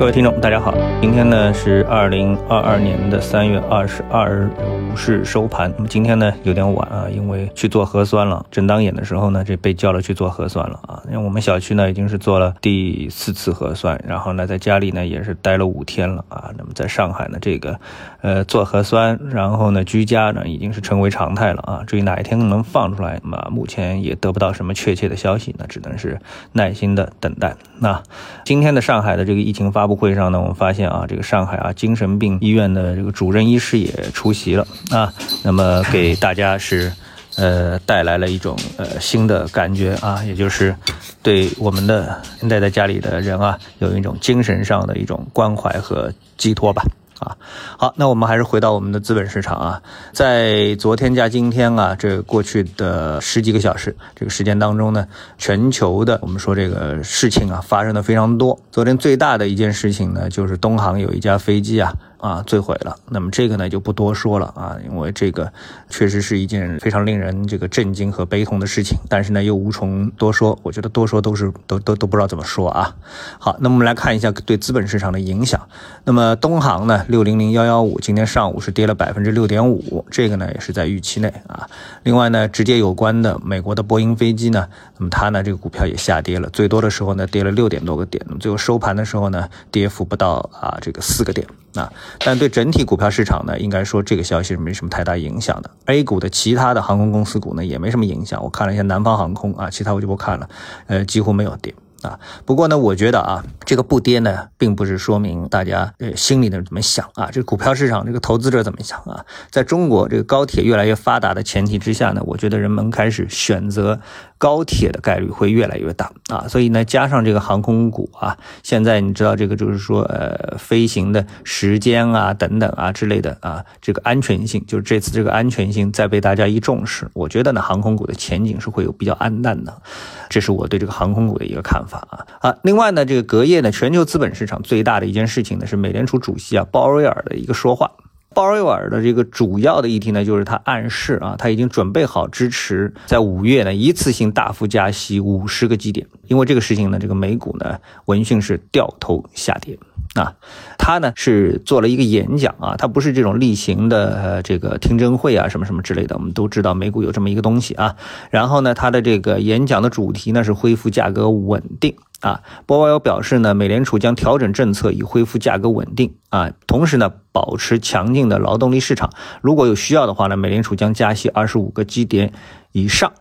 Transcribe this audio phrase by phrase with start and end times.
[0.00, 0.72] 各位听众，大家好。
[1.02, 4.48] 今天呢是二零二二年的三月二十二日
[4.90, 5.72] 股市收盘。
[5.76, 8.44] 那么今天呢有点晚啊，因为去做核酸了。
[8.50, 11.00] 正当眼的时候呢，这被叫了去做核酸了啊。
[11.06, 16.50] 因为我们小区呢已经是做了第四次核酸，然后呢在家里呢也是待了五天了啊。
[16.58, 17.78] 那么在上海呢，这个
[18.20, 21.84] 呃做核酸，然后呢居家呢已经是成为常态了啊。
[21.86, 26.18] 至于哪一天能放出来，那么目前也得不到什么确切的消息，那只能是
[26.52, 27.54] 耐心的等待。
[27.78, 28.02] 那
[28.44, 35.12] 今天的上海的这个疫情发布会上呢，我们发现啊，这个上海啊精神病医院的这个主任医师也出席了啊，
[35.42, 36.92] 那么给大家是
[37.36, 40.74] 呃带来了一种呃新的感觉啊，也就是
[41.22, 46.82] 对我们的待在家里的人啊，有一种精神上的一种关怀和寄托吧。
[47.20, 47.36] 啊，
[47.76, 55.06] 好，那我们还是回到我们的资本市场啊，在昨天加今天啊，这过去的十几个小时这个时间当中呢，
[55.36, 58.58] 全球的我们说这个事情啊发生的非常多。
[58.72, 61.92] 昨天最大的一件事情呢，就是东航有一架飞机啊。
[62.20, 62.96] 啊，坠毁了。
[63.08, 65.50] 那么这个呢就不多说了啊，因为这个
[65.88, 68.98] 确实是一件非常令人这个震惊和悲痛的事情。
[69.08, 72.94] 但是呢又无从多说，我觉得多说都是都都都不知道怎么说啊。
[73.38, 75.60] 好，那么我们来看一下对资本市场的影响。
[76.04, 81.66] 那么东航呢，六零零幺幺五今天上午是跌了百分之六点五，这个呢也是在预期内啊。
[82.02, 91.46] 另外呢，直接有关的美国的波音飞机呢，那么它呢这个股票也下跌了，最多的时候呢跌了六点多个点，那么最后收盘的时候呢跌幅不到啊这个四个点。
[91.74, 95.70] 啊，但对整体股票市场呢，应该说这个消息是没什么太大影响的。
[95.86, 98.42] A 股的其他的航空公司股呢，也没什么影响。
[98.42, 100.48] 我看了一下南方航空啊，其他我就不看了，
[100.86, 101.74] 呃，几乎没有跌。
[102.02, 109.24] 啊，不过呢，我觉得啊，这个不跌呢，并不是说明大家呃心里的怎么想啊，这股票市场这个投资者怎么想啊？
[109.50, 114.00] 在中国这个高铁越来越发达的前提之下呢，我觉得人们开始选择
[114.38, 129.82] 高铁的概率会越来越大啊，所以呢，加上这个航空股啊，现在你知道这个就是说呃飞行的时间啊等等啊之类的啊，这个安全性，就是这次这个安全性再被大家一重视，我觉得呢，航空股的前景是会有比较暗淡的，
[130.30, 131.89] 这是我对这个航空股的一个看法。
[131.90, 132.56] 法啊啊！
[132.62, 137.90] 另外呢，这个隔夜呢，全球资本市场最大的一件事情呢，是美联储主席啊鲍威尔的一个说话。
[138.32, 146.06] 鲍威尔的这个主要的议题呢，就是他暗示啊，他已经准备好支持在五月呢一次性大幅加息五十个基点。
[146.28, 149.76] 因为这个事情呢，这个美股呢闻讯是掉头下跌
[150.20, 150.34] 啊。
[150.78, 156.16] 他呢是做了一个演讲啊，他不是这种例行的这个听证会啊什么什么之类的。
[156.16, 157.96] 我们都知道美股有这么一个东西啊。
[158.30, 161.96] 然后呢，他的这个演讲的主题呢是恢复价格稳定。
[162.20, 169.10] 啊，鲍威尔表示呢，美联储将调整政策以恢复价格稳定啊，同时呢，保持强劲的劳动力市场。
[169.40, 172.34] 如果有需要的话呢，美联储将加息二十五个基点
[172.72, 173.12] 以上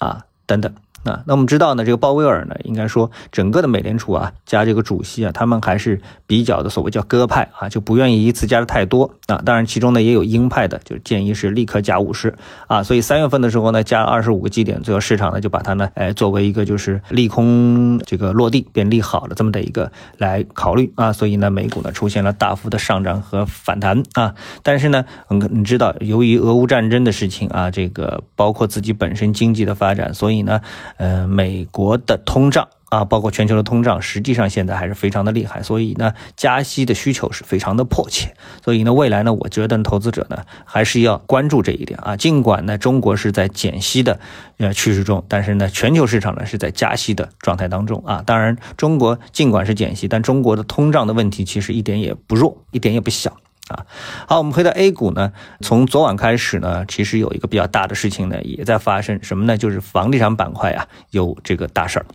[0.00, 0.74] 啊，等等。
[1.04, 9.40] 啊，那我们知道呢，这个鲍威尔呢，应该说整个的美联储啊，加这个主席啊，他们还是比较的所谓叫鸽派啊，就不愿意一次加的太多啊。
[9.42, 12.34] 当然，其中呢也有鹰派的，就建议是立刻加五十
[12.66, 12.82] 啊。
[12.82, 21.14] 所以三月份的时候呢，加了二十五个基点，最后市场呢就把它呢，哎，作为一个就是利空这个落地变利好的这么的一个来考虑啊。
[21.14, 24.34] 所以呢，美股呢出现了大幅的上涨和反弹啊。
[24.62, 30.60] 但是呢，嗯，你知道，由于俄乌战争的事情啊，这个包括自己本身经济的发展，所以呢。
[31.00, 38.34] 呃，美国的通胀啊，包括全球的通胀，实际上现在还是非常的厉害，所以呢，加息的需求是非常的迫切。
[38.62, 42.16] 所以呢，未来呢，我觉得投资者呢还是要关注这一点啊。
[42.18, 44.20] 尽管呢，中国是在减息的
[44.58, 48.22] 呃趋势中，但是呢，全球市场呢是在加息的状态当中啊。
[48.26, 53.34] 当然，中国尽管是减息，但中国的通胀的问题其实一点也不弱，一点也不小。
[53.70, 53.86] 啊，
[54.26, 59.56] 好，我们回到 A 股呢，从昨晚开始呢，其实有一个比较大的事情呢，也在发生，什么呢？
[59.56, 62.06] 就是房地产板块啊，有这个大事儿。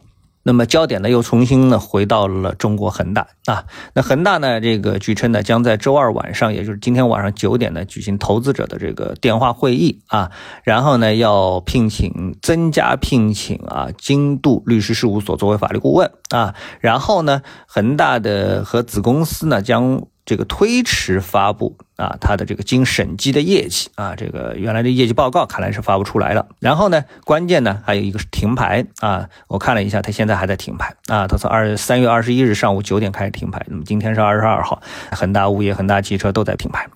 [0.48, 3.64] 那么焦点呢，又重新呢回到了中国恒大啊。
[3.94, 10.30] 那恒大呢，这个据称呢，将在周二晚上，也就是今天晚上九点呢，举行投资者的这个电话会议啊，
[10.64, 20.04] 然后呢，要聘请增加聘请啊，金度律师事务所作为法律顾问啊，然后呢，恒大的和子公司呢将。
[20.26, 26.48] 这个推迟发布啊，它的这个经审计的业绩啊，这个原来的业绩报告看来是发不出来了。
[26.60, 34.82] 然后呢，关键呢还有一个是停牌啊，我看了一下，它现在还在停牌啊，它从二三月二十一日上午九点开始停牌，那么今天是二十二号，
[35.12, 36.88] 恒大物业、恒大汽车都在停牌。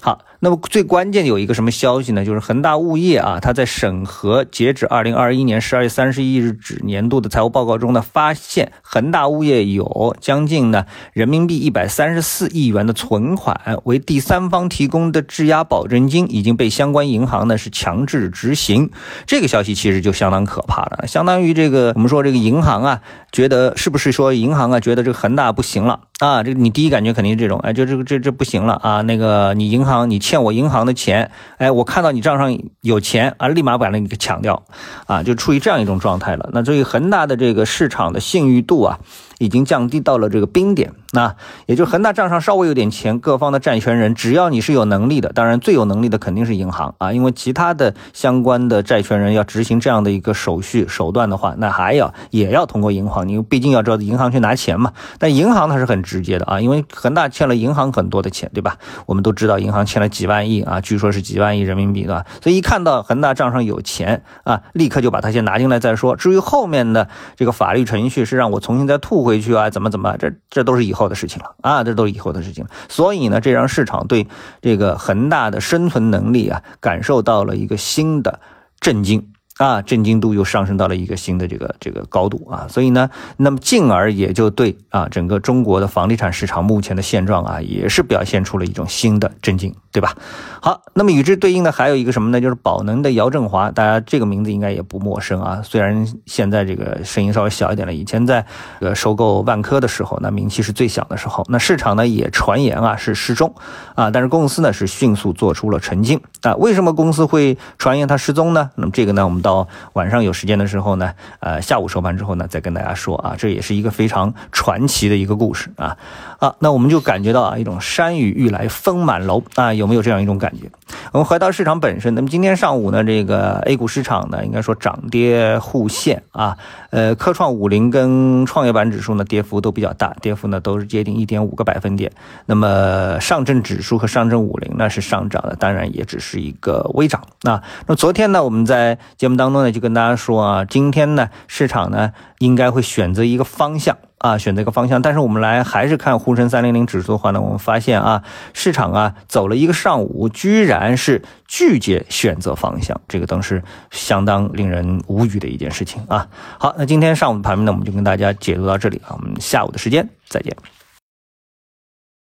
[0.00, 0.20] 好。
[0.38, 2.22] 那么最关键有一个什么消息呢？
[2.22, 18.90] 就是恒大物业啊，它在审核截止二零二一年十二月三十一日止年度的财务报告中呢，发现恒大物业有将近呢人民币一百三十四亿元的存款为第三方提供的质押保证金已经被相关银行呢是强制执行。
[19.26, 23.02] 这个消息其实就相当可怕了，相当于这个我们说这个银行啊。
[23.36, 26.42] 觉得是不是说银行啊觉得这个恒大不行了啊？
[26.42, 29.02] 这你第一感觉肯定是这种，哎，就这个这这不行了啊！
[29.02, 34.62] 那个你银行你欠我银行的钱，哎，我看到你账上有钱啊，立马把那个抢掉
[35.04, 36.48] 啊，就处于这样一种状态了。
[36.54, 38.98] 那所以恒大的这个市场的信誉度啊。
[39.38, 41.36] 已经降低到了这个冰点，那
[41.66, 54.94] 也就恒大账上稍微有点钱，各方的债权人，只要你是有能力的，当然最有能力的肯定是银行啊，因为其他的相关的债权人要执行这样的一个手续手段的话，那还要也要通过银行，你毕竟要知道银行去拿钱嘛。
[55.18, 58.78] 但银行它是很直接的啊，因为恒大欠了银行很多的钱，对吧？
[59.04, 62.24] 我们都知道银行欠了几万亿啊，据说是几万亿人民币，对吧？
[62.42, 66.16] 所以一看到恒大账上有钱啊，立刻就把它先拿进来再说。
[66.16, 69.26] 至于后面的这个法律程序是让我重新再吐。
[69.26, 72.64] 回去啊，怎么怎么，这这都是以后的事情了啊，这都是以后的事情。
[72.88, 74.28] 所以呢，这让市场对
[74.62, 78.38] 这个恒大的生存能力啊，感受到了一个新的
[78.78, 79.32] 震惊。
[79.58, 83.08] 啊，震惊度又上升到了一个新的这个这个高度啊，所以呢，
[83.38, 90.14] 那么进而也就对啊整个中国的房地产市场目前的现状啊，也是表现出了一种新的震惊，对吧？
[90.60, 92.38] 好，那么与之对应的还有一个什么呢？
[92.38, 95.62] 就是宝能的姚振华，大家这个名字应该也不陌生啊。
[95.64, 98.44] 虽然现在这个声音稍微小一点了，以前在
[98.80, 103.54] 呃收购万科的时候，那名气是最响的时候，那市场呢也传言啊是失踪
[103.94, 106.54] 啊，但是公司呢是迅速做出了澄清啊。
[106.56, 108.70] 为什么公司会传言他失踪呢？
[108.74, 109.42] 那么这个呢，我们。
[109.46, 115.96] 到晚上有时间的时候呢，呃，下午收盘之后呢，再跟大家说啊，这也是一个非常传奇的一个故事啊
[116.40, 120.68] 啊，那我们就感觉到啊，一种山雨欲来风满楼啊，有没有这样一种感觉？
[121.12, 126.56] 我们回到市场本身，那么今天上午呢，这个 A 股市场呢，应该说涨跌互现啊，
[126.90, 132.10] 呃，科创五零跟创业板指数呢，跌幅都比较大，跌幅呢都是接近一点五个百分点。
[132.46, 137.22] 那么上证指数和上证五零呢是上涨的，当然也只是一个微涨。
[137.42, 139.35] 那那昨天呢，我们在节目。
[139.36, 145.02] 当中呢，就跟大家说啊，今天呢，市场呢应该会选择一个方向啊，选择一个方向。
[145.02, 148.22] 但是我们来还是看沪深三零零指数的话呢，我们发现啊，
[148.52, 156.28] 市场啊走了一个上午，居然是拒绝选择方向，这个都是相当令人无语的一件事情啊。
[156.58, 160.56] 好，那今天上午的盘面呢，我们就跟大家解读到这里啊，我们下午的时间再见。